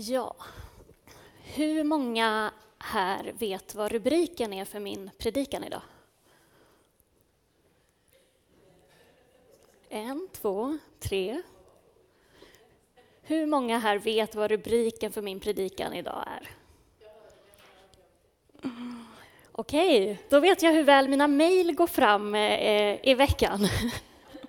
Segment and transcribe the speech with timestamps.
[0.00, 0.36] Ja,
[1.42, 5.82] hur många här vet vad rubriken är för min predikan idag?
[9.88, 11.42] En, två, tre.
[13.22, 16.50] Hur många här vet vad rubriken för min predikan idag är?
[19.52, 23.68] Okej, då vet jag hur väl mina mejl går fram eh, i veckan.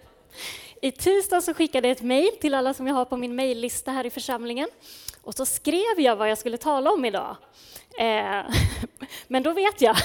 [0.81, 3.91] I tisdag så skickade jag ett mejl till alla som jag har på min mejllista
[3.91, 4.69] här i församlingen.
[5.29, 7.35] Och så skrev jag vad jag skulle tala om idag.
[7.99, 8.41] Eh,
[9.27, 9.95] men då vet jag.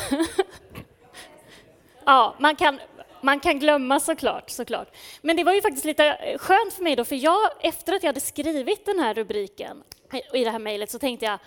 [2.04, 2.80] ja, man kan,
[3.20, 4.96] man kan glömma såklart, såklart.
[5.22, 8.08] Men det var ju faktiskt lite skönt för mig då, för jag, efter att jag
[8.08, 9.82] hade skrivit den här rubriken
[10.32, 11.38] i det här mejlet så tänkte jag,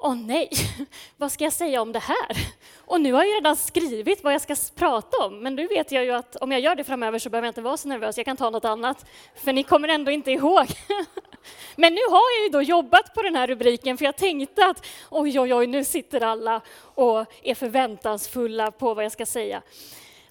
[0.00, 0.50] åh nej,
[1.16, 2.54] vad ska jag säga om det här?
[2.76, 6.04] Och nu har jag redan skrivit vad jag ska prata om, men nu vet jag
[6.04, 8.26] ju att om jag gör det framöver så behöver jag inte vara så nervös, jag
[8.26, 10.66] kan ta något annat, för ni kommer ändå inte ihåg.
[11.76, 14.86] Men nu har jag ju då jobbat på den här rubriken, för jag tänkte att
[15.10, 19.62] oj, oj, oj, nu sitter alla och är förväntansfulla på vad jag ska säga.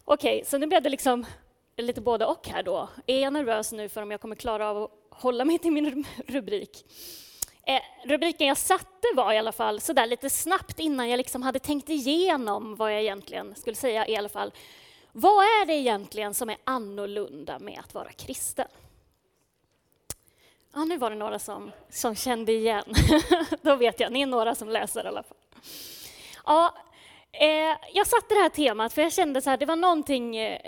[0.05, 1.25] Okej, okay, så nu blev det liksom
[1.77, 2.89] lite både och här då.
[3.05, 6.05] Är jag nervös nu för om jag kommer klara av att hålla mig till min
[6.27, 6.86] rubrik?
[7.69, 11.43] Eh, rubriken jag satte var i alla fall så där lite snabbt innan jag liksom
[11.43, 14.53] hade tänkt igenom vad jag egentligen skulle säga i alla fall.
[15.11, 18.67] Vad är det egentligen som är annorlunda med att vara kristen?
[20.73, 22.83] Ja, nu var det några som, som kände igen.
[23.61, 25.37] Då vet jag, ni är några som läser i alla fall.
[26.45, 26.75] Ja,
[27.31, 30.59] eh, jag satte det här temat för jag kände så här, det var någonting eh,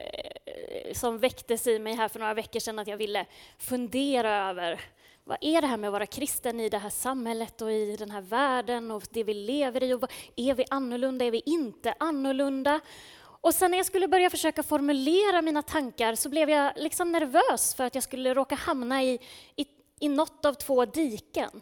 [0.94, 3.25] som väcktes i mig här för några veckor sedan att jag ville
[3.57, 4.81] fundera över
[5.23, 8.11] vad är det här med att vara kristen i det här samhället och i den
[8.11, 9.94] här världen och det vi lever i?
[9.94, 11.25] Och är vi annorlunda?
[11.25, 12.80] Är vi inte annorlunda?
[13.17, 17.75] Och sen när jag skulle börja försöka formulera mina tankar så blev jag liksom nervös
[17.75, 19.19] för att jag skulle råka hamna i,
[19.55, 19.66] i,
[20.00, 21.61] i något av två diken.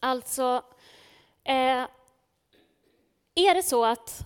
[0.00, 0.62] Alltså,
[1.44, 1.86] eh,
[3.34, 4.20] är det så att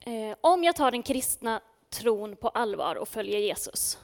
[0.00, 1.60] eh, om jag tar den kristna
[1.90, 3.98] tron på allvar och följer Jesus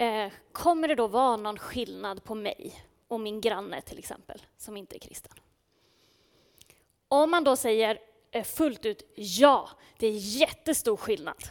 [0.00, 4.76] Eh, kommer det då vara någon skillnad på mig och min granne till exempel, som
[4.76, 5.32] inte är kristen?
[7.08, 7.98] Om man då säger
[8.30, 11.44] eh, fullt ut ja, det är jättestor skillnad.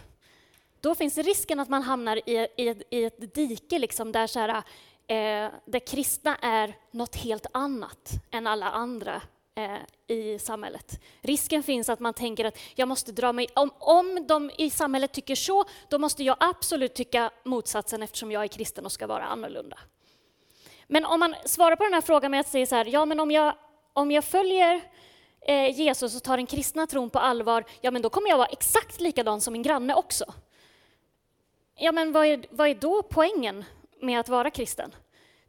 [0.82, 4.50] Då finns risken att man hamnar i, i, i ett dike liksom där, så här,
[5.08, 9.22] eh, där kristna är något helt annat än alla andra
[9.59, 9.78] Eh,
[10.08, 11.00] i samhället.
[11.22, 15.14] Risken finns att man tänker att jag måste dra mig, om, om de i samhället
[15.14, 19.24] tycker så, då måste jag absolut tycka motsatsen eftersom jag är kristen och ska vara
[19.24, 19.80] annorlunda.
[20.88, 23.20] Men om man svarar på den här frågan med att säga så här, ja men
[23.20, 23.56] om jag,
[23.94, 24.81] om jag följer
[25.42, 28.47] eh, Jesus och tar den kristna tron på allvar, ja men då kommer jag vara
[28.47, 30.34] exakt likadan som min granne också.
[31.76, 33.66] Ja men vad är, vad är då poängen
[34.02, 34.96] med att vara kristen?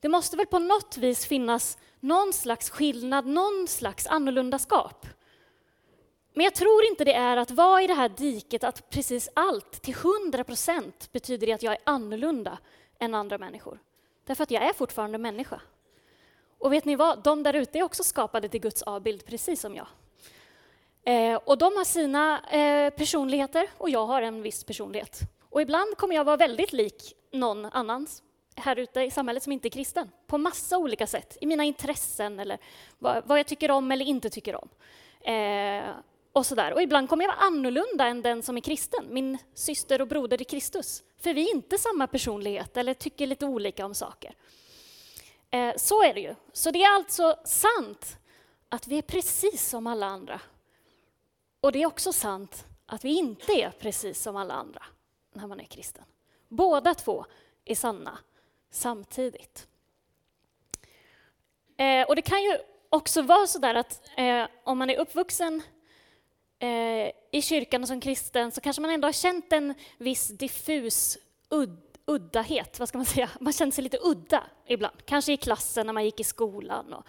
[0.01, 5.07] Det måste väl på något vis finnas någon slags skillnad, någon slags annorlundaskap.
[6.35, 9.83] Men jag tror inte det är att vara i det här diket att precis allt
[9.83, 12.59] till hundra procent betyder det att jag är annorlunda
[12.99, 13.79] än andra människor.
[14.25, 15.61] Därför att jag är fortfarande människa.
[16.59, 19.77] Och vet ni vad, de där ute är också skapade till Guds avbild, precis som
[19.77, 19.87] jag.
[21.05, 25.21] Eh, och de har sina eh, personligheter och jag har en viss personlighet.
[25.51, 28.23] Och ibland kommer jag vara väldigt lik någon annans
[28.61, 32.41] här ute i samhället som inte är kristen, på massa olika sätt, i mina intressen
[32.41, 32.59] eller
[32.99, 34.69] vad, vad jag tycker om eller inte tycker om.
[35.33, 35.91] Eh,
[36.33, 36.73] och, sådär.
[36.73, 40.43] och ibland kommer jag vara annorlunda än den som är kristen, min syster och broder
[40.43, 41.03] i Kristus.
[41.19, 44.35] För vi är inte samma personlighet eller tycker lite olika om saker.
[45.51, 46.35] Eh, så är det ju.
[46.53, 48.19] Så det är alltså sant
[48.69, 50.41] att vi är precis som alla andra.
[51.61, 54.83] Och det är också sant att vi inte är precis som alla andra
[55.33, 56.05] när man är kristen.
[56.49, 57.25] Båda två
[57.65, 58.19] är sanna
[58.71, 59.67] samtidigt.
[61.77, 62.59] Eh, och det kan ju
[62.91, 65.63] också vara så där att eh, om man är uppvuxen
[66.59, 71.19] eh, i kyrkan och som kristen så kanske man ändå har känt en viss diffus
[71.49, 73.31] udd, uddahet, vad ska man säga?
[73.41, 77.07] Man känner sig lite udda ibland, kanske i klassen när man gick i skolan och,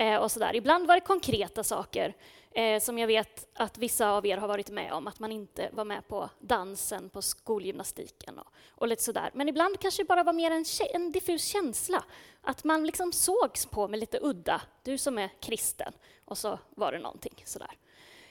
[0.00, 0.56] eh, och sådär.
[0.56, 2.14] Ibland var det konkreta saker
[2.54, 5.70] eh, som jag vet att vissa av er har varit med om, att man inte
[5.72, 9.30] var med på dansen, på skolgymnastiken och, och lite sådär.
[9.34, 10.64] Men ibland kanske det bara var mer en,
[10.94, 12.04] en diffus känsla,
[12.42, 15.92] att man liksom sågs på med lite udda, du som är kristen,
[16.24, 17.76] och så var det någonting sådär.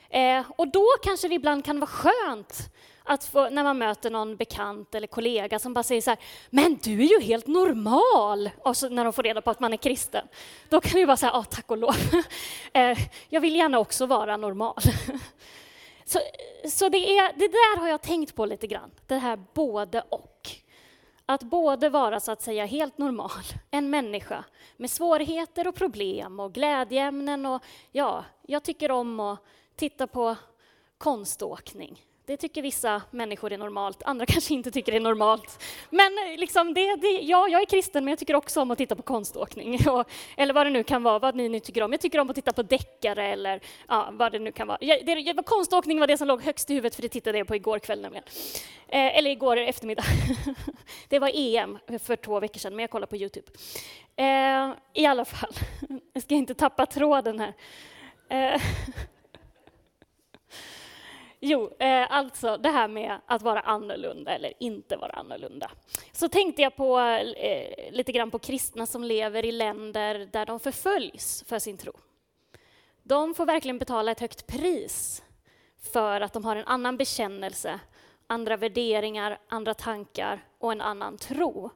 [0.09, 2.71] Eh, och då kanske det ibland kan vara skönt
[3.09, 6.19] att få, när man möter någon bekant eller kollega som bara säger så här,
[6.49, 9.73] men du är ju helt normal, och så när de får reda på att man
[9.73, 10.27] är kristen.
[10.69, 11.95] Då kan det ju vara så här, ah, tack och lov.
[12.73, 12.97] Eh,
[13.29, 14.81] jag vill gärna också vara normal.
[16.05, 16.19] så
[16.69, 20.49] så det, är, det där har jag tänkt på lite grann, det här både och.
[21.25, 24.43] att både vara så att säga helt normal, en människa
[24.77, 29.39] med svårigheter och problem och glädjeämnen och ja, jag tycker om att
[29.75, 30.35] titta på
[30.97, 32.05] konståkning.
[32.29, 35.63] Det tycker vissa människor är normalt, andra kanske inte tycker det är normalt.
[35.89, 38.77] Men eh, liksom det, det, ja, jag är kristen, men jag tycker också om att
[38.77, 39.79] titta på konståkning.
[39.89, 41.91] Och, eller vad det nu kan vara, vad ni nu tycker om.
[41.91, 44.77] Jag tycker om att titta på deckare eller ja, vad det nu kan vara.
[44.81, 47.55] Jag, det, konståkning var det som låg högst i huvudet, för det tittade jag på
[47.55, 48.25] igår kväll nämligen.
[48.87, 50.03] Eh, eller igår eftermiddag.
[51.09, 53.47] det var EM för två veckor sedan, men jag kollade på Youtube.
[54.15, 55.53] Eh, I alla fall,
[56.13, 57.53] jag ska inte tappa tråden här.
[58.29, 58.61] Eh,
[61.41, 65.71] Jo, eh, alltså det här med att vara annorlunda eller inte vara annorlunda.
[66.11, 70.59] Så tänkte jag på eh, lite grann på kristna som lever i länder där de
[70.59, 71.93] förföljs för sin tro.
[73.03, 75.23] De får verkligen betala ett högt pris
[75.91, 77.79] för att de har en annan bekännelse,
[78.27, 81.69] andra värderingar, andra tankar och en annan tro.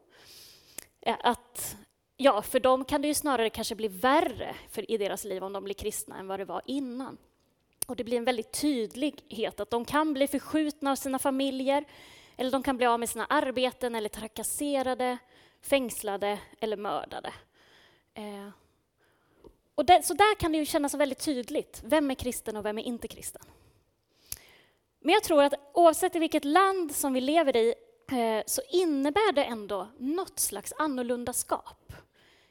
[1.02, 1.78] Eh, att,
[2.18, 5.54] ja, för dem kan det ju snarare kanske bli värre för, i deras liv om
[5.54, 7.18] de blir kristna än vad det var innan.
[7.86, 11.86] Och det blir en väldigt tydlighet att de kan bli förskjutna av sina familjer,
[12.38, 15.18] eller de kan bli av med sina arbeten, eller trakasserade,
[15.62, 17.34] fängslade eller mördade.
[18.14, 18.50] Eh.
[19.76, 21.82] Och det, så där kan det ju kännas väldigt tydligt.
[21.86, 23.42] Vem är kristen och vem är inte kristen?
[25.00, 27.74] Men jag tror att oavsett i vilket land som vi lever i
[28.12, 31.94] eh, så innebär det ändå något slags annorlunda skap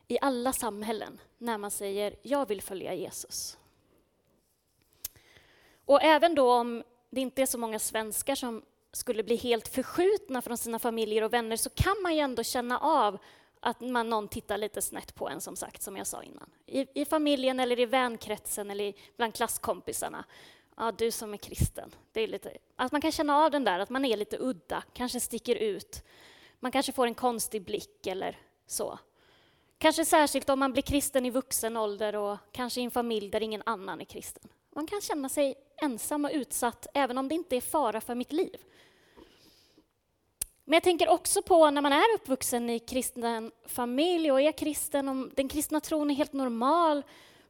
[0.08, 3.58] i alla samhällen när man säger jag vill följa Jesus.
[5.84, 8.62] Och även då om det inte är så många svenskar som
[8.92, 12.78] skulle bli helt förskjutna från sina familjer och vänner så kan man ju ändå känna
[12.78, 13.18] av
[13.60, 16.50] att man, någon tittar lite snett på en, som sagt, som jag sa innan.
[16.66, 20.24] I, i familjen eller i vänkretsen eller bland klasskompisarna.
[20.76, 21.94] Ja, du som är kristen.
[22.12, 24.82] Det är lite, att man kan känna av den där, att man är lite udda,
[24.92, 26.04] kanske sticker ut.
[26.60, 28.98] Man kanske får en konstig blick eller så.
[29.78, 33.40] Kanske särskilt om man blir kristen i vuxen ålder och kanske i en familj där
[33.40, 34.48] ingen annan är kristen.
[34.74, 38.32] Man kan känna sig ensam och utsatt även om det inte är fara för mitt
[38.32, 38.56] liv.
[40.64, 45.08] Men jag tänker också på när man är uppvuxen i kristen familj och är kristen,
[45.08, 47.02] om den kristna tron är helt normal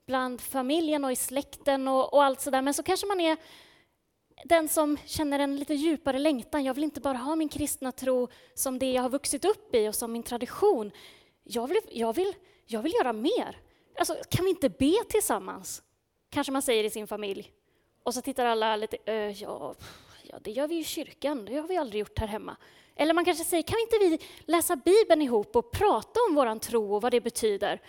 [0.07, 3.37] bland familjen och i släkten och, och allt sådär, men så kanske man är
[4.45, 6.65] den som känner en lite djupare längtan.
[6.65, 9.89] Jag vill inte bara ha min kristna tro som det jag har vuxit upp i
[9.89, 10.91] och som min tradition.
[11.45, 12.35] Jag vill, jag vill,
[12.67, 13.61] jag vill göra mer.
[13.99, 15.83] Alltså, kan vi inte be tillsammans?
[16.33, 17.53] Kanske man säger i sin familj.
[18.03, 19.75] Och så tittar alla lite, äh, ja,
[20.23, 22.57] ja, det gör vi i kyrkan, det har vi aldrig gjort här hemma.
[22.97, 24.19] Eller man kanske säger, kan inte vi
[24.53, 27.81] läsa Bibeln ihop och prata om våran tro och vad det betyder?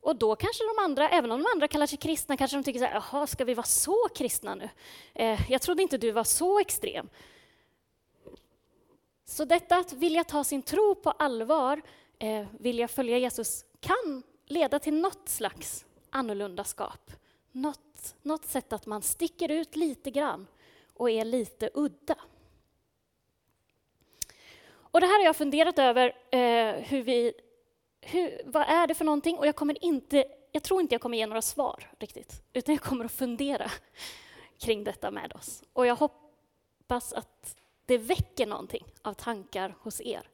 [0.00, 2.78] Och då kanske de andra, även om de andra kallar sig kristna, kanske de tycker
[2.80, 4.68] så här, jaha, ska vi vara så kristna nu?
[5.14, 7.08] Eh, jag trodde inte du var så extrem.
[9.24, 11.82] Så detta att vilja ta sin tro på allvar,
[12.18, 17.10] eh, vilja följa Jesus, kan leda till något slags annorlunda skap
[17.52, 20.46] något, något sätt att man sticker ut lite grann
[20.94, 22.16] och är lite udda.
[24.90, 27.32] Och det här har jag funderat över, eh, hur vi,
[28.00, 29.38] hur, vad är det för någonting?
[29.38, 32.82] Och jag, kommer inte, jag tror inte jag kommer ge några svar riktigt, utan jag
[32.82, 33.70] kommer att fundera
[34.58, 35.62] kring detta med oss.
[35.72, 37.56] Och jag hoppas att
[37.86, 40.28] det väcker någonting av tankar hos er.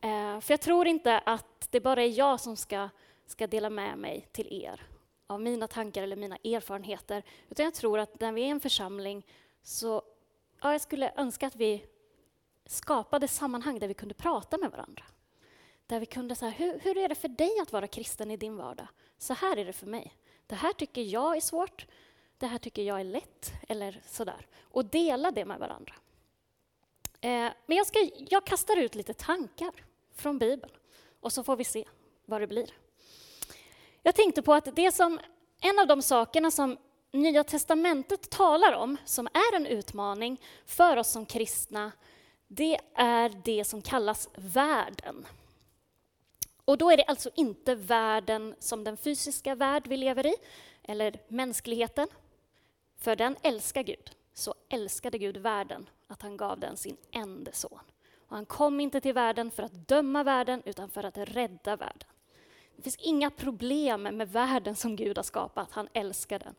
[0.00, 2.88] Eh, för jag tror inte att det bara är jag som ska,
[3.26, 4.86] ska dela med mig till er
[5.28, 9.26] av mina tankar eller mina erfarenheter, utan jag tror att när vi är en församling
[9.62, 10.02] så
[10.62, 11.84] ja, jag skulle önska att vi
[12.66, 15.04] skapade sammanhang där vi kunde prata med varandra.
[15.86, 18.56] Där vi kunde säga, hur, hur är det för dig att vara kristen i din
[18.56, 18.88] vardag?
[19.18, 20.14] Så här är det för mig.
[20.46, 21.86] Det här tycker jag är svårt,
[22.38, 24.46] det här tycker jag är lätt, eller sådär.
[24.60, 25.94] Och dela det med varandra.
[27.20, 29.72] Eh, men jag, ska, jag kastar ut lite tankar
[30.14, 30.72] från Bibeln
[31.20, 31.84] och så får vi se
[32.24, 32.70] vad det blir.
[34.08, 35.20] Jag tänkte på att det som,
[35.60, 36.76] en av de sakerna som
[37.12, 41.92] Nya testamentet talar om, som är en utmaning för oss som kristna,
[42.46, 45.26] det är det som kallas världen.
[46.64, 50.34] Och då är det alltså inte världen som den fysiska värld vi lever i,
[50.82, 52.08] eller mänskligheten.
[52.98, 54.10] För den älskar Gud.
[54.34, 57.80] Så älskade Gud världen att han gav den sin enda son.
[58.28, 62.08] Och han kom inte till världen för att döma världen, utan för att rädda världen.
[62.78, 66.54] Det finns inga problem med världen som Gud har skapat, han älskar den.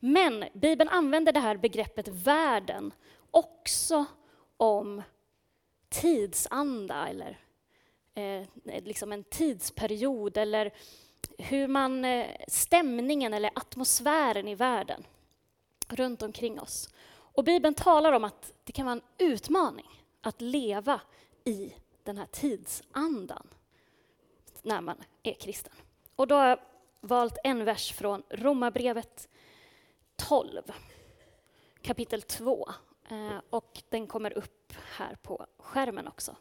[0.00, 2.92] Men Bibeln använder det här begreppet världen
[3.30, 4.04] också
[4.56, 5.02] om
[5.88, 7.38] tidsanda eller
[8.14, 8.46] eh,
[8.84, 10.74] liksom en tidsperiod eller
[11.38, 15.04] hur man, eh, stämningen eller atmosfären i världen
[15.88, 16.88] runt omkring oss.
[17.10, 21.00] Och Bibeln talar om att det kan vara en utmaning att leva
[21.44, 21.74] i
[22.04, 23.48] den här tidsandan
[24.62, 24.96] när man
[25.30, 25.72] är kristen.
[26.16, 26.58] Och då har jag
[27.00, 29.28] valt en vers från Romarbrevet
[30.16, 30.62] 12,
[31.82, 32.68] kapitel 2.
[33.10, 36.36] Eh, och den kommer upp här på skärmen också.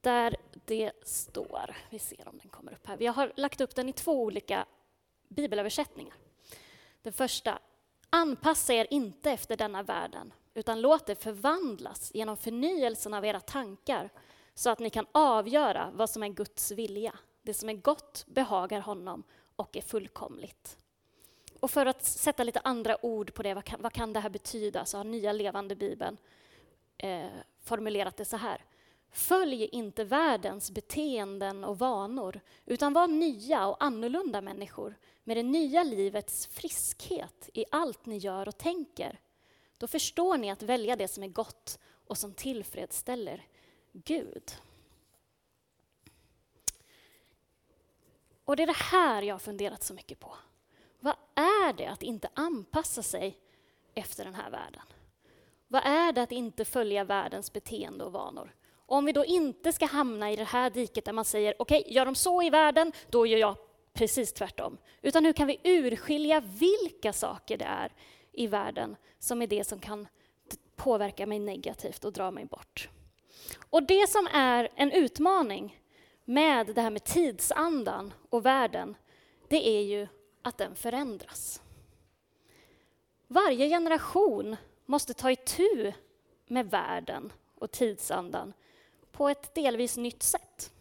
[0.00, 2.96] Där det står, vi ser om den kommer upp här.
[2.96, 4.66] Vi har lagt upp den i två olika
[5.28, 6.14] bibelöversättningar.
[7.02, 7.58] Den första,
[8.10, 14.10] anpassa er inte efter denna världen, utan låt det förvandlas genom förnyelsen av era tankar,
[14.54, 17.18] så att ni kan avgöra vad som är Guds vilja.
[17.44, 19.22] Det som är gott behagar honom
[19.56, 20.78] och är fullkomligt.
[21.60, 24.30] Och för att sätta lite andra ord på det, vad kan, vad kan det här
[24.30, 26.16] betyda, så har Nya Levande Bibeln
[26.98, 27.26] eh,
[27.62, 28.64] formulerat det så här.
[29.10, 35.82] Följ inte världens beteenden och vanor, utan var nya och annorlunda människor med det nya
[35.82, 39.20] livets friskhet i allt ni gör och tänker.
[39.78, 43.46] Då förstår ni att välja det som är gott och som tillfredsställer
[43.92, 44.52] Gud.
[48.44, 50.36] Och det är det här jag har funderat så mycket på.
[51.00, 53.38] Vad är det att inte anpassa sig
[53.94, 54.82] efter den här världen?
[55.68, 58.54] Vad är det att inte följa världens beteende och vanor?
[58.86, 61.92] Om vi då inte ska hamna i det här diket där man säger okej, okay,
[61.92, 63.56] gör de så i världen, då gör jag
[63.92, 64.78] precis tvärtom.
[65.02, 67.92] Utan hur kan vi urskilja vilka saker det är
[68.32, 70.08] i världen som är det som kan
[70.76, 72.88] påverka mig negativt och dra mig bort?
[73.70, 75.80] Och det som är en utmaning
[76.24, 78.96] med det här med tidsandan och världen,
[79.48, 80.08] det är ju
[80.42, 81.62] att den förändras.
[83.26, 85.92] Varje generation måste ta itu
[86.46, 88.52] med världen och tidsandan
[89.12, 90.72] på ett delvis nytt sätt.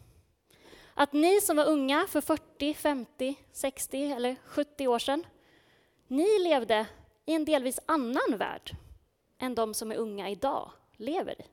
[0.94, 5.26] Att ni som var unga för 40, 50, 60 eller 70 år sedan,
[6.08, 6.86] ni levde
[7.26, 8.76] i en delvis annan värld
[9.38, 11.46] än de som är unga idag lever i.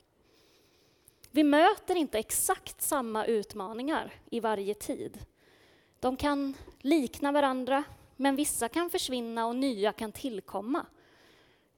[1.30, 5.18] Vi möter inte exakt samma utmaningar i varje tid.
[6.00, 7.84] De kan likna varandra,
[8.16, 10.86] men vissa kan försvinna och nya kan tillkomma.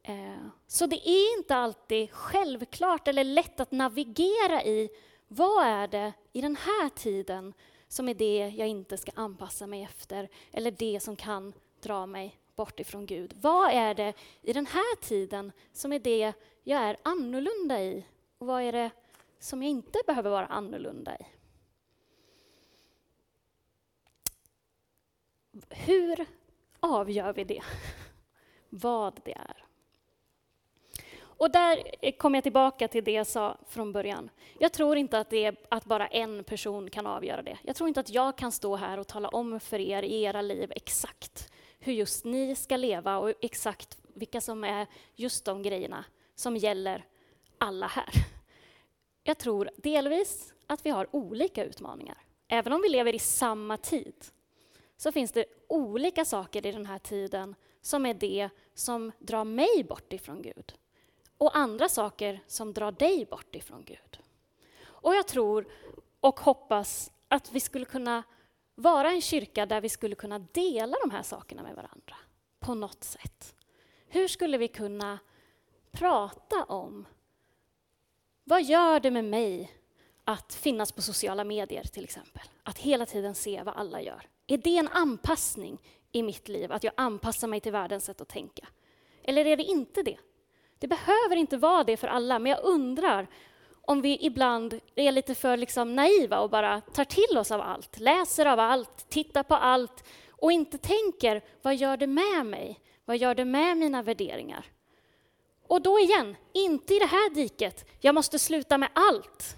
[0.02, 4.88] Eh, så det är inte alltid självklart eller lätt att navigera i
[5.28, 7.54] vad är det i den här tiden
[7.88, 12.38] som är det jag inte ska anpassa mig efter eller det som kan dra mig
[12.56, 13.34] bort ifrån Gud.
[13.40, 16.32] Vad är det i den här tiden som är det
[16.64, 18.06] jag är annorlunda i
[18.38, 18.90] och vad är det
[19.42, 21.26] som jag inte behöver vara annorlunda i?
[25.70, 26.26] Hur
[26.80, 27.62] avgör vi det?
[28.68, 29.64] Vad det är?
[31.20, 34.30] Och där kommer jag tillbaka till det jag sa från början.
[34.58, 37.58] Jag tror inte att det är att bara en person kan avgöra det.
[37.62, 40.42] Jag tror inte att jag kan stå här och tala om för er i era
[40.42, 46.04] liv exakt hur just ni ska leva och exakt vilka som är just de grejerna
[46.34, 47.04] som gäller
[47.58, 48.31] alla här.
[49.22, 52.18] Jag tror delvis att vi har olika utmaningar.
[52.48, 54.24] Även om vi lever i samma tid
[54.96, 59.84] så finns det olika saker i den här tiden som är det som drar mig
[59.88, 60.74] bort ifrån Gud
[61.38, 64.18] och andra saker som drar dig bort ifrån Gud.
[64.84, 65.66] Och jag tror
[66.20, 68.22] och hoppas att vi skulle kunna
[68.74, 72.16] vara en kyrka där vi skulle kunna dela de här sakerna med varandra
[72.60, 73.54] på något sätt.
[74.06, 75.18] Hur skulle vi kunna
[75.90, 77.06] prata om
[78.44, 79.72] vad gör det med mig
[80.24, 82.42] att finnas på sociala medier till exempel?
[82.62, 84.22] Att hela tiden se vad alla gör.
[84.46, 85.78] Är det en anpassning
[86.12, 88.68] i mitt liv, att jag anpassar mig till världens sätt att tänka?
[89.22, 90.18] Eller är det inte det?
[90.78, 93.26] Det behöver inte vara det för alla, men jag undrar
[93.84, 97.98] om vi ibland är lite för liksom naiva och bara tar till oss av allt,
[97.98, 102.80] läser av allt, tittar på allt och inte tänker vad gör det med mig?
[103.04, 104.66] Vad gör det med mina värderingar?
[105.72, 109.56] Och då igen, inte i det här diket, jag måste sluta med allt.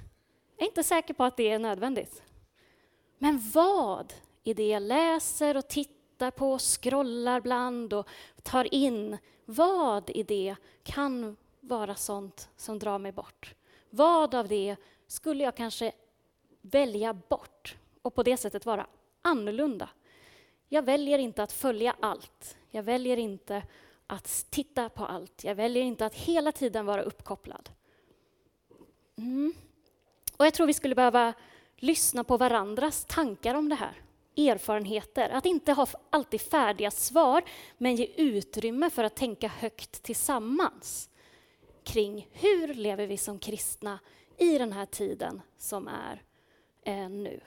[0.57, 2.23] Jag är inte säker på att det är nödvändigt.
[3.19, 8.09] Men vad i det jag läser och tittar på, scrollar bland och
[8.43, 13.55] tar in, vad i det kan vara sånt som drar mig bort?
[13.91, 15.93] Vad av det skulle jag kanske
[16.61, 18.87] välja bort och på det sättet vara
[19.23, 19.89] annorlunda?
[20.69, 22.57] Jag väljer inte att följa allt.
[22.71, 23.63] Jag väljer inte
[24.07, 25.45] att titta på allt.
[25.45, 27.71] Jag väljer inte att hela tiden vara uppkopplad.
[29.19, 29.53] Mm.
[30.37, 31.35] Och jag tror vi skulle behöva
[31.77, 34.05] lyssna på varandras tankar om det här
[34.37, 35.31] erfarenheter.
[35.31, 37.43] Att inte ha alltid färdiga svar,
[37.79, 41.11] men ge utrymme för att tänka högt tillsammans
[41.85, 43.99] kring hur lever vi som kristna
[44.39, 46.23] i den här tiden som är
[46.83, 47.41] eh, nu.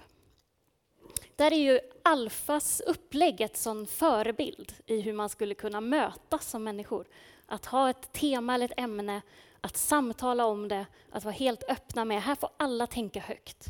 [1.38, 6.63] Där är ju Alfas upplägg ett sån förebild i hur man skulle kunna mötas som
[6.63, 7.08] människor.
[7.46, 9.22] Att ha ett tema eller ett ämne,
[9.62, 13.67] att samtala om det, att vara helt öppna med, här får alla tänka högt.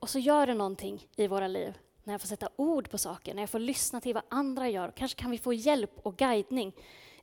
[0.00, 3.34] Och så gör det någonting i våra liv när jag får sätta ord på saker,
[3.34, 4.92] när jag får lyssna till vad andra gör.
[4.96, 6.72] Kanske kan vi få hjälp och guidning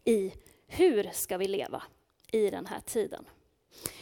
[0.04, 0.34] i
[0.68, 1.84] hur ska vi leva
[2.32, 3.25] i den här tiden.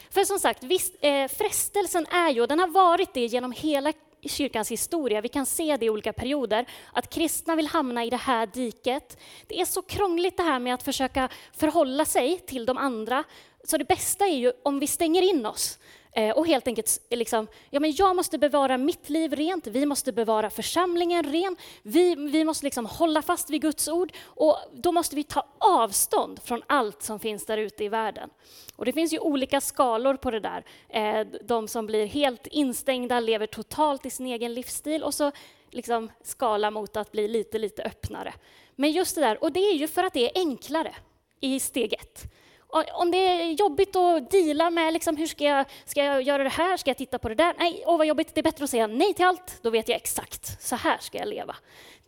[0.10, 3.94] För som sagt, visst, eh, frestelsen är ju, och den har varit det genom hela
[4.30, 8.18] kyrkans historia, vi kan se det i olika perioder, att kristna vill hamna i det
[8.18, 9.18] här diket.
[9.48, 13.24] Det är så krångligt det här med att försöka förhålla sig till de andra,
[13.64, 15.80] så det bästa är ju om vi stänger in oss.
[16.16, 20.12] Eh, och helt enkelt liksom, ja men jag måste bevara mitt liv rent, vi måste
[20.12, 25.16] bevara församlingen ren, vi, vi måste liksom hålla fast vid Guds ord och då måste
[25.16, 28.30] vi ta avstånd från allt som finns där ute i världen.
[28.76, 30.66] Och det finns ju olika skalor på det där.
[30.90, 35.32] Eh, de som blir helt instängda, lever totalt i sin egen livsstil och så
[35.70, 38.34] liksom skala mot att bli lite, lite öppnare.
[38.76, 40.96] Men just det där, och det är ju för att det är enklare
[41.40, 42.34] i steg ett
[42.74, 46.50] om det är jobbigt att deala med, liksom, hur ska jag, ska jag göra det
[46.50, 47.56] här, ska jag titta på det där?
[47.60, 49.96] Nej, åh vad jobbigt, det är bättre att säga nej till allt, då vet jag
[49.96, 51.56] exakt, så här ska jag leva.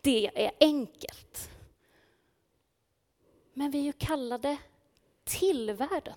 [0.00, 1.50] Det är enkelt.
[3.52, 4.56] Men vi är ju kallade
[5.24, 6.14] till världen.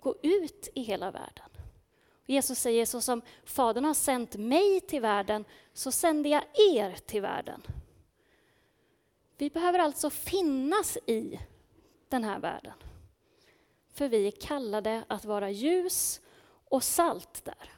[0.00, 1.44] Gå ut i hela världen.
[2.26, 7.22] Jesus säger så som Fadern har sänt mig till världen, så sänder jag er till
[7.22, 7.62] världen.
[9.36, 11.38] Vi behöver alltså finnas i
[12.08, 12.72] den här världen.
[13.94, 16.20] För vi är kallade att vara ljus
[16.68, 17.72] och salt där.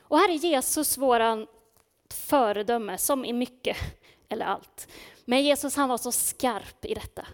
[0.00, 1.46] Och här är Jesus våran
[2.10, 3.76] föredöme, som i mycket,
[4.28, 4.88] eller allt.
[5.24, 7.26] Men Jesus han var så skarp i detta,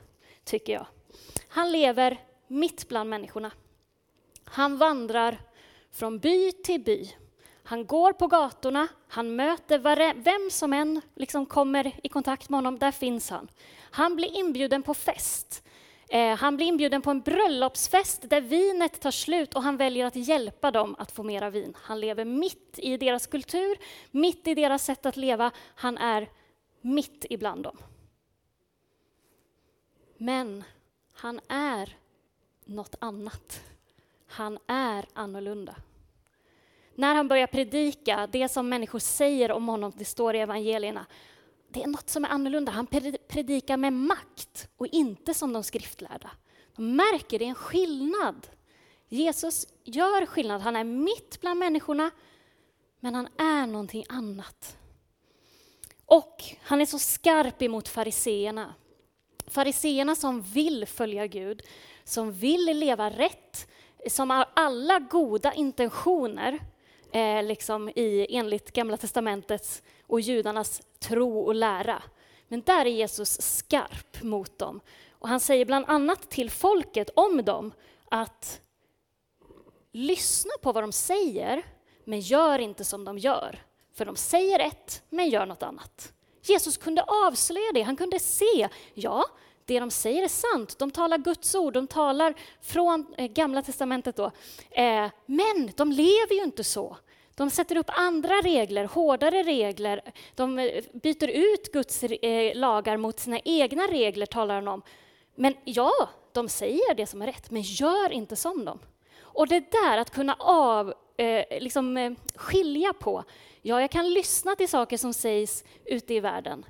[0.44, 0.86] tycker jag.
[1.48, 3.50] Han lever mitt bland människorna.
[4.44, 5.40] Han vandrar
[5.92, 7.14] från by till by.
[7.66, 12.78] Han går på gatorna, han möter vem som än liksom kommer i kontakt med honom,
[12.78, 13.48] där finns han.
[13.90, 15.62] Han blir inbjuden på fest.
[16.08, 20.16] Eh, han blir inbjuden på en bröllopsfest där vinet tar slut och han väljer att
[20.16, 21.76] hjälpa dem att få mera vin.
[21.82, 23.78] Han lever mitt i deras kultur,
[24.10, 25.50] mitt i deras sätt att leva.
[25.74, 26.28] Han är
[26.80, 27.76] mitt ibland dem.
[30.16, 30.64] Men
[31.12, 31.96] han är
[32.64, 33.60] något annat.
[34.26, 35.76] Han är annorlunda.
[36.94, 41.06] När han börjar predika, det som människor säger om honom, det står i evangelierna,
[41.74, 42.72] det är något som är annorlunda.
[42.72, 42.86] Han
[43.28, 46.30] predikar med makt och inte som de skriftlärda.
[46.76, 48.46] De märker det är en skillnad.
[49.08, 50.60] Jesus gör skillnad.
[50.60, 52.10] Han är mitt bland människorna,
[53.00, 54.76] men han är någonting annat.
[56.06, 58.74] Och han är så skarp emot fariseerna.
[59.46, 61.62] Fariseerna som vill följa Gud,
[62.04, 63.68] som vill leva rätt,
[64.10, 66.58] som har alla goda intentioner,
[67.12, 72.02] eh, liksom i, enligt Gamla testamentets och judarnas tro och lära.
[72.48, 74.80] Men där är Jesus skarp mot dem.
[75.10, 77.72] Och han säger bland annat till folket om dem
[78.10, 78.60] att
[79.92, 81.62] lyssna på vad de säger,
[82.04, 83.62] men gör inte som de gör.
[83.94, 86.12] För de säger ett, men gör något annat.
[86.42, 89.24] Jesus kunde avslöja det, han kunde se, ja,
[89.64, 90.78] det de säger är sant.
[90.78, 94.30] De talar Guds ord, de talar från eh, Gamla testamentet då.
[94.70, 96.96] Eh, men de lever ju inte så.
[97.34, 100.02] De sätter upp andra regler, hårdare regler.
[100.34, 104.82] De eh, byter ut Guds eh, lagar mot sina egna regler, talar han om.
[105.34, 105.92] Men ja,
[106.32, 108.78] de säger det som är rätt, men gör inte som dem.
[109.20, 113.24] Och det där att kunna av, eh, liksom, eh, skilja på,
[113.62, 116.66] ja, jag kan lyssna till saker som sägs ute i världen,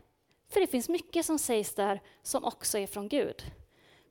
[0.49, 3.43] för det finns mycket som sägs där som också är från Gud.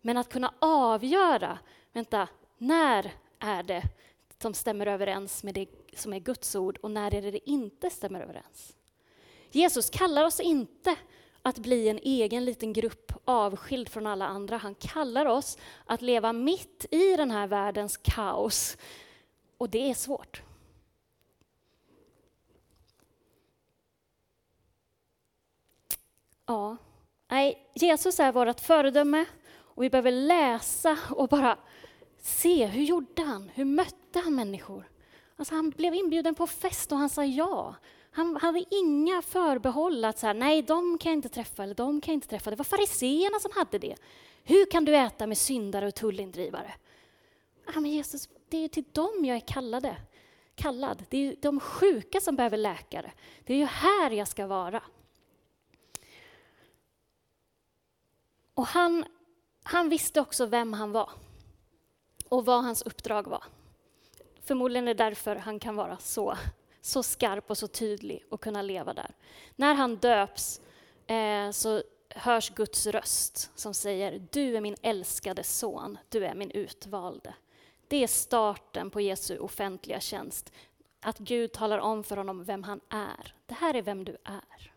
[0.02, 1.60] Men att kunna avgöra,
[1.94, 3.84] vänta, när är det
[4.42, 5.68] som stämmer överens med det
[6.00, 8.76] som är Guds ord och när är det det inte stämmer överens.
[9.52, 10.96] Jesus kallar oss inte
[11.42, 14.58] att bli en egen liten grupp avskild från alla andra.
[14.58, 18.78] Han kallar oss att leva mitt i den här världens kaos.
[19.58, 20.42] Och det är svårt.
[26.46, 26.78] Ja,
[27.28, 29.26] nej, Jesus är vårt föredöme
[29.56, 31.58] och vi behöver läsa och bara
[32.20, 33.50] se, hur gjorde han?
[33.54, 34.93] Hur mötte han människor?
[35.44, 37.76] Alltså han blev inbjuden på fest och han sa ja.
[38.12, 42.12] Han hade inga förbehåll att säga nej, de kan jag inte träffa eller de kan
[42.12, 42.50] jag inte träffa.
[42.50, 43.96] Det var fariseerna som hade det.
[44.44, 46.74] Hur kan du äta med syndare och tullindrivare?
[47.74, 49.98] Ja, men Jesus, det är till dem jag är kallade,
[50.56, 51.06] kallad.
[51.10, 53.12] Det är de sjuka som behöver läkare.
[53.44, 54.84] Det är ju här jag ska vara.
[58.54, 59.06] Och han,
[59.64, 61.10] han visste också vem han var
[62.30, 63.44] och vad hans uppdrag var.
[64.44, 66.38] Förmodligen är det därför han kan vara så,
[66.82, 69.12] så skarp och så tydlig och kunna leva där.
[69.56, 70.62] När han döps
[71.08, 76.52] eh, så hörs Guds röst som säger du är min älskade son, du är min
[76.52, 77.34] utvalde.
[77.88, 80.52] Det är starten på Jesu offentliga tjänst.
[81.02, 83.36] Att Gud talar om för honom vem han är.
[83.46, 84.73] Det här är vem du är.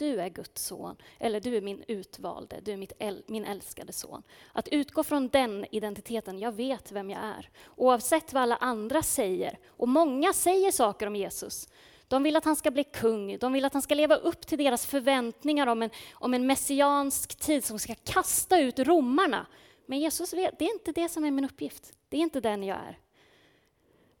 [0.00, 3.92] Du är Guds son, eller du är min utvalde, du är mitt äl min älskade
[3.92, 4.22] son.
[4.52, 7.50] Att utgå från den identiteten, jag vet vem jag är.
[7.76, 11.68] Oavsett vad alla andra säger, och många säger saker om Jesus.
[12.08, 14.58] De vill att han ska bli kung, de vill att han ska leva upp till
[14.58, 19.46] deras förväntningar om en, om en messiansk tid som ska kasta ut romarna.
[19.86, 21.92] Men Jesus vet, det är inte det som är min uppgift.
[22.08, 22.98] Det är inte den jag är.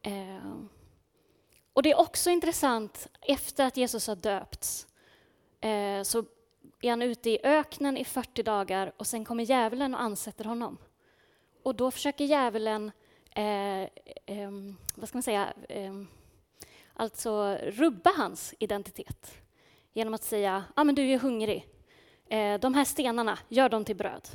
[0.02, 0.54] Eh.
[1.72, 4.86] Och det är också intressant, efter att Jesus har döpts,
[5.60, 6.24] eh, så
[6.80, 10.78] är han ute i öknen i 40 dagar och sen kommer djävulen och ansätter honom.
[11.62, 12.92] Och då försöker djävulen,
[13.34, 14.50] eh, eh,
[14.94, 15.92] vad ska man säga, eh,
[16.94, 19.34] alltså rubba hans identitet
[19.92, 21.66] genom att säga, ja ah, men du är hungrig,
[22.28, 24.28] eh, de här stenarna, gör dem till bröd.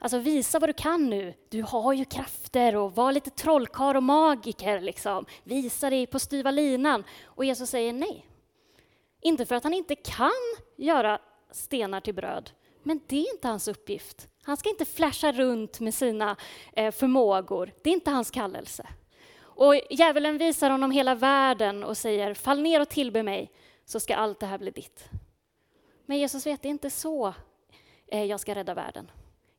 [0.00, 1.34] Alltså visa vad du kan nu.
[1.48, 4.80] Du har ju krafter och var lite trollkar och magiker.
[4.80, 5.26] Liksom.
[5.44, 7.04] Visa dig på styva linan.
[7.24, 8.27] Och Jesus säger nej.
[9.20, 10.30] Inte för att han inte kan
[10.76, 12.50] göra stenar till bröd,
[12.82, 14.28] men det är inte hans uppgift.
[14.42, 16.36] Han ska inte flasha runt med sina
[16.72, 17.72] eh, förmågor.
[17.82, 18.88] Det är inte hans kallelse.
[19.40, 23.52] Och djävulen visar honom hela världen och säger fall ner och tillbe mig
[23.84, 25.08] så ska allt det här bli ditt.
[26.06, 27.34] Men Jesus vet, det är inte så
[28.06, 29.10] eh, jag ska rädda världen.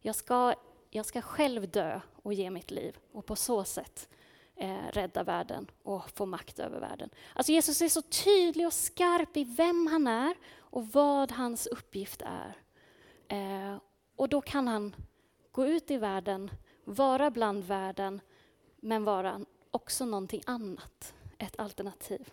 [0.02, 0.54] Jag ska,
[0.90, 4.10] jag ska själv dö och ge mitt liv och på så sätt
[4.60, 7.10] eh, rädda världen och få makt över världen.
[7.34, 12.22] Alltså Jesus är så tydlig och skarp i vem han är och vad hans uppgift
[12.22, 12.58] är.
[13.28, 13.78] Eh,
[14.16, 14.96] och då kan han
[15.52, 16.52] gå ut i världen,
[16.84, 18.22] vara bland världen,
[18.76, 19.42] men vara
[19.72, 22.30] också någonting annat, ett alternativ.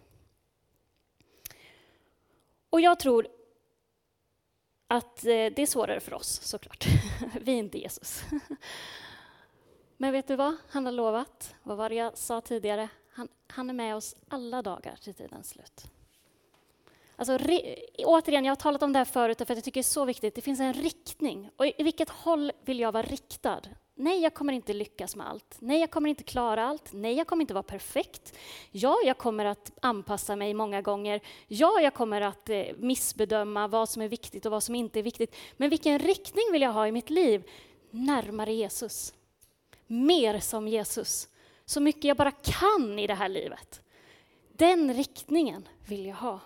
[2.70, 3.28] Och jag tror
[4.86, 6.86] att eh, det är svårare för oss såklart.
[7.40, 8.24] Vi är inte Jesus.
[9.96, 11.54] Men vet du vad han har lovat?
[11.62, 12.88] Vad var det jag sa tidigare?
[13.10, 15.86] Han, han är med oss alla dagar till tidens slut.
[17.16, 19.80] Alltså, re, återigen, jag har talat om det här förut för att jag tycker det
[19.80, 20.34] är så viktigt.
[20.34, 21.50] Det finns en riktning.
[21.56, 23.60] Och i vilket håll vill jag vara riktad?
[23.94, 25.56] Nej, jag kommer inte lyckas med allt.
[25.58, 26.92] Nej, jag kommer inte klara allt.
[26.92, 28.36] Nej, jag kommer inte vara perfekt.
[28.70, 31.20] Ja, jag kommer att anpassa mig många gånger.
[31.48, 35.02] Ja, jag kommer att eh, missbedöma vad som är viktigt och vad som inte är
[35.02, 35.36] viktigt.
[35.56, 37.42] Men vilken riktning vill jag ha i mitt liv?
[37.90, 39.12] Närmare Jesus.
[39.86, 41.28] Mer som Jesus.
[41.64, 43.80] Så mycket jag bara kan i det här livet.
[44.52, 46.40] Den riktningen vill jag ha.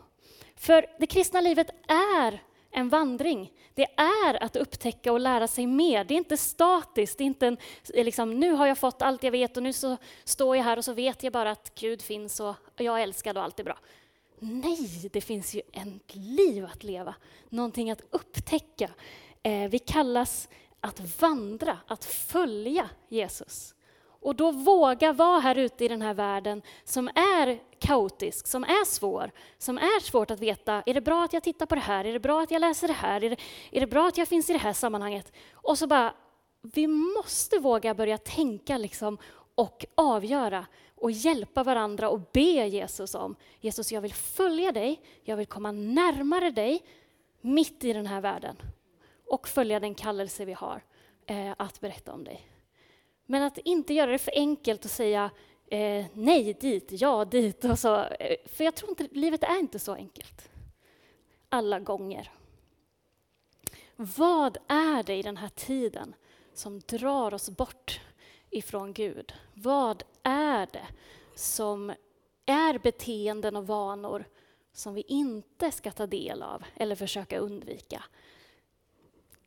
[0.57, 3.53] För det kristna livet är en vandring.
[3.75, 6.05] Det är att upptäcka och lära sig mer.
[6.05, 7.19] Det är inte statiskt.
[7.19, 7.57] Det är inte en,
[7.95, 10.77] eh, liksom, nu har jag fått allt jag vet och nu så står jag här
[10.77, 13.65] och så vet jag bara att Gud finns och jag är älskad och allt är
[13.65, 13.79] bra.
[14.39, 17.15] Nej, det finns ju ett liv att leva,
[17.49, 18.91] någonting att upptäcka.
[19.43, 20.49] Eh, vi kallas
[20.81, 23.75] att vandra, att följa Jesus.
[24.23, 28.85] Och då våga vara här ute i den här världen som är kaotisk, som är
[28.85, 32.05] svår, som är svårt att veta, är det bra att jag tittar på det här,
[32.05, 33.41] är det bra att jag läser det här, är det,
[33.71, 35.33] är det bra att jag finns i det här sammanhanget?
[35.53, 36.15] Och så bara,
[36.63, 39.19] vi måste våga börja tänka liksom
[39.55, 45.37] och avgöra och hjälpa varandra och be Jesus om, Jesus jag vill följa dig, jag
[45.37, 46.83] vill komma närmare dig
[47.41, 48.57] mitt i den här världen
[49.31, 50.83] och följa den kallelse vi har
[51.27, 52.47] eh, att berätta om dig.
[53.27, 55.31] Men att inte göra det för enkelt och säga
[55.67, 57.65] eh, nej dit, ja dit.
[57.65, 57.97] Och så.
[58.05, 60.51] Eh, för jag tror inte, livet är inte så enkelt.
[61.49, 62.31] Alla gånger.
[63.97, 66.15] Vad är det i den här tiden
[66.55, 68.01] som drar oss bort
[68.51, 69.33] ifrån Gud?
[69.55, 70.87] Vad är det
[71.35, 71.93] som
[72.47, 74.25] är beteenden och vanor
[74.73, 78.05] som vi inte ska ta del av eller försöka undvika?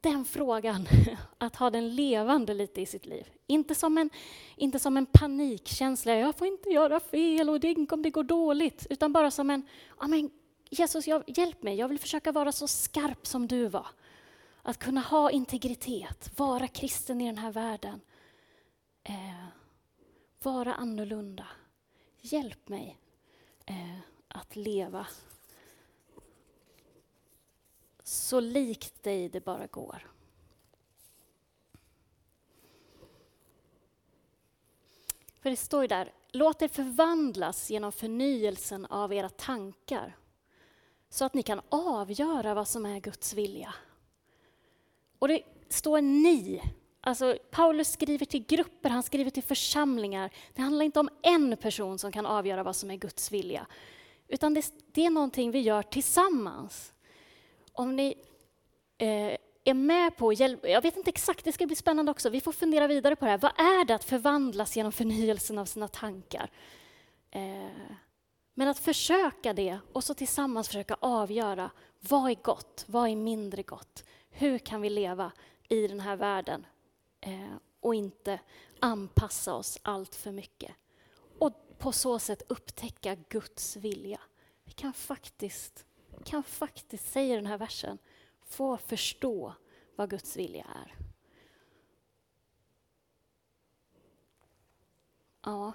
[0.04, 0.88] Den frågan,
[1.38, 3.28] att ha den levande lite i sitt liv.
[3.48, 4.10] Inte som en,
[4.56, 8.88] inte som en panikkänsla, jag får inte göra fel och tänk om det går dåligt,
[8.90, 9.68] utan bara som en,
[10.00, 10.30] ja men
[10.70, 13.88] Jesus jag, hjälp mig, jag vill försöka vara så skarp som du var.
[14.62, 18.02] Att kunna ha integritet, vara kristen i den här världen.
[19.04, 19.46] Eh,
[20.44, 21.48] vara annorlunda.
[22.22, 23.00] Hjälp mig
[23.66, 25.08] eh, att leva
[28.04, 30.10] så likt dig det bara går.
[35.40, 40.16] För det står ju där, låt er förvandlas genom förnyelsen av era tankar
[41.10, 43.74] så att ni kan avgöra vad som är Guds vilja.
[45.20, 46.62] Och det står ni.
[47.02, 50.34] Alltså, Paulus skriver till grupper, han skriver till församlingar.
[50.54, 53.68] Det handlar inte om en person som kan avgöra vad som är Guds vilja,
[54.28, 56.93] utan det, det är någonting vi gör tillsammans.
[57.74, 58.16] Om ni
[58.98, 62.52] eh, är med på jag vet inte exakt, det ska bli spännande också, vi får
[62.52, 63.38] fundera vidare på det här.
[63.38, 66.52] Vad är det att förvandlas genom förnyelsen av sina tankar?
[67.32, 67.92] Eh,
[68.54, 73.64] men att försöka det och så tillsammans försöka avgöra vad är gott, vad är mindre
[73.64, 74.04] gott?
[74.30, 75.32] Hur kan vi leva
[75.70, 76.66] i den här världen
[77.22, 78.40] eh, och inte
[78.80, 80.72] anpassa oss allt för mycket?
[81.40, 84.20] Och på så sätt upptäcka Guds vilja.
[84.64, 85.86] Vi kan faktiskt,
[86.26, 87.98] kan faktiskt, säger den här versen,
[88.46, 89.54] få förstå
[89.96, 90.96] vad Guds vilja är.
[95.46, 95.74] Ja.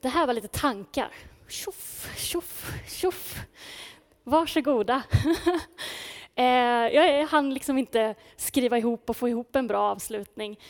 [0.00, 1.14] Det här var lite tankar.
[1.48, 3.40] Tjoff, tjoff, tjoff.
[4.24, 5.02] Varsågoda.
[6.34, 10.60] Eh, jag hann liksom inte skriva ihop och få ihop en bra avslutning.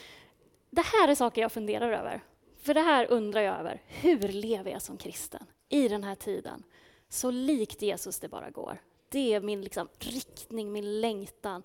[0.70, 2.22] Det här är saker jag funderar över.
[2.62, 3.82] För det här undrar jag över.
[3.86, 6.62] Hur lever jag som kristen i den här tiden?
[7.12, 8.82] Så likt Jesus det bara går.
[9.08, 11.62] Det är min liksom, riktning, min längtan.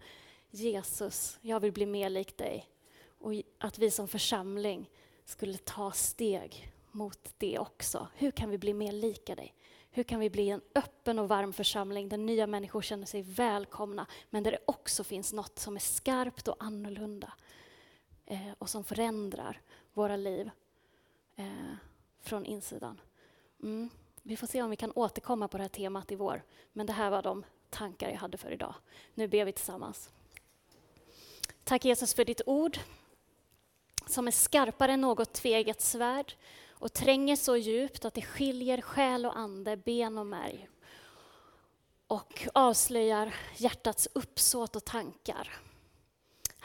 [0.50, 2.70] Jesus, jag vill bli mer lik dig.
[3.08, 4.90] Och att vi som församling
[5.26, 8.08] skulle ta steg mot det också.
[8.16, 9.56] Hur kan vi bli mer lika dig?
[9.92, 14.08] Hur kan vi bli en öppen och varm församling där nya människor känner sig välkomna,
[14.30, 17.34] men där det också finns något som är skarpt och annorlunda
[18.26, 19.62] eh, och som förändrar
[19.94, 20.50] våra liv
[21.36, 21.76] eh,
[22.20, 23.02] från insidan.
[23.64, 23.90] Mm.
[24.28, 26.94] Vi får se om vi kan återkomma på det här temat i vår, men det
[26.94, 28.76] här var de tankar jag hade för idag.
[29.14, 30.10] Nu ber vi tillsammans.
[31.64, 32.80] Tack Jesus för ditt ord
[34.08, 36.34] som är skarpare än något tveget svärd
[36.70, 40.70] och tränger så djupt att det skiljer själ och ande, ben och märg
[42.08, 45.60] och avslöjar hjärtats uppsåt och tankar.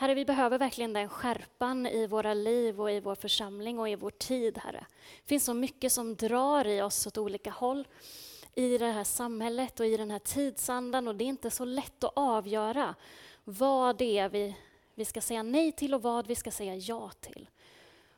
[0.00, 3.94] Herre, vi behöver verkligen den skärpan i våra liv och i vår församling och i
[3.94, 4.86] vår tid, Herre.
[5.22, 7.88] Det finns så mycket som drar i oss åt olika håll
[8.54, 12.04] i det här samhället och i den här tidsandan och det är inte så lätt
[12.04, 12.94] att avgöra
[13.44, 14.56] vad det är vi,
[14.94, 17.48] vi ska säga nej till och vad vi ska säga ja till.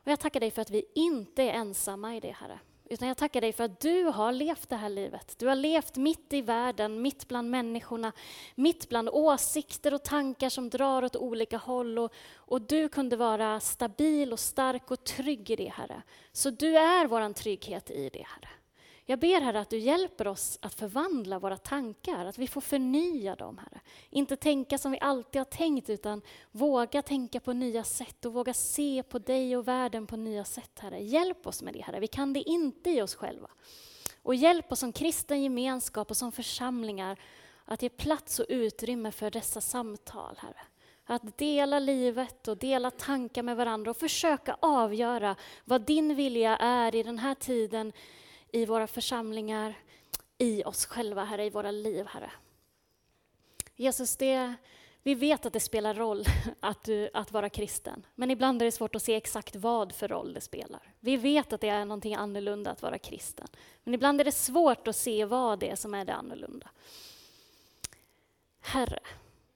[0.05, 2.59] Och jag tackar dig för att vi inte är ensamma i det, Herre.
[2.85, 5.35] Utan jag tackar dig för att du har levt det här livet.
[5.39, 8.13] Du har levt mitt i världen, mitt bland människorna,
[8.55, 11.99] mitt bland åsikter och tankar som drar åt olika håll.
[11.99, 16.03] Och, och du kunde vara stabil och stark och trygg i det, Herre.
[16.33, 18.49] Så du är vår trygghet i det, Herre.
[19.05, 23.37] Jag ber Herre att du hjälper oss att förvandla våra tankar, att vi får förnya
[23.37, 23.81] dem, Herre.
[24.11, 28.55] Inte tänka som vi alltid har tänkt, utan våga tänka på nya sätt och våga
[28.55, 31.03] se på dig och världen på nya sätt, Herre.
[31.03, 32.01] Hjälp oss med det, Herre.
[32.01, 33.51] Vi kan det inte i oss själva.
[34.23, 37.19] Och hjälp oss som kristen gemenskap och som församlingar
[37.65, 40.61] att ge plats och utrymme för dessa samtal, Herre.
[41.05, 46.95] Att dela livet och dela tankar med varandra och försöka avgöra vad din vilja är
[46.95, 47.93] i den här tiden,
[48.53, 49.75] i våra församlingar,
[50.39, 52.31] i oss själva, Herre, i våra liv, Herre.
[53.77, 54.55] Jesus, det,
[55.03, 56.25] vi vet att det spelar roll
[56.61, 60.09] att, du, att vara kristen, men ibland är det svårt att se exakt vad för
[60.09, 60.95] roll det spelar.
[61.01, 63.49] Vi vet att det är någonting annorlunda att vara kristen,
[63.85, 66.71] men ibland är det svårt att se vad det är som är det annorlunda.
[68.61, 69.01] Herre,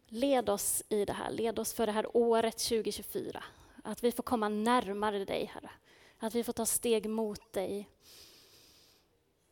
[0.09, 3.45] led oss i det här, led oss för det här året 2024.
[3.85, 5.71] Att vi får komma närmare dig, Herre.
[6.19, 7.89] Att vi får ta steg mot dig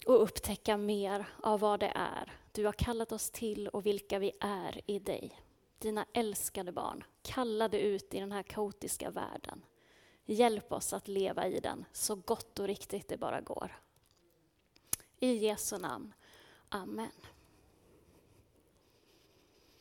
[0.07, 4.33] och upptäcka mer av vad det är du har kallat oss till och vilka vi
[4.41, 5.41] är i dig.
[5.79, 9.65] Dina älskade barn, kallade ut i den här kaotiska världen.
[10.25, 13.81] Hjälp oss att leva i den så gott och riktigt det bara går.
[15.19, 16.13] I Jesu namn.
[16.69, 17.11] Amen.